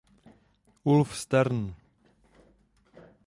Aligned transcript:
Ulf 0.91 1.11
Sterner. 1.13 1.75